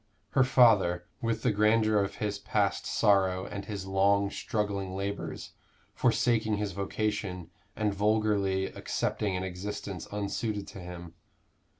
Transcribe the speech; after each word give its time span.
her 0.31 0.43
father, 0.43 1.05
with 1.21 1.43
the 1.43 1.51
grandeur 1.51 1.99
of 1.99 2.15
his 2.15 2.39
past 2.39 2.87
sorrow 2.87 3.45
and 3.45 3.65
his 3.65 3.85
long 3.85 4.31
struggling 4.31 4.95
labors, 4.95 5.51
forsaking 5.93 6.57
his 6.57 6.71
vocation, 6.71 7.51
and 7.75 7.93
vulgarly 7.93 8.65
accepting 8.65 9.37
an 9.37 9.43
existence 9.43 10.07
unsuited 10.11 10.67
to 10.67 10.79
him. 10.79 11.13